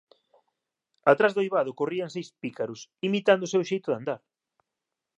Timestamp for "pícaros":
2.41-2.79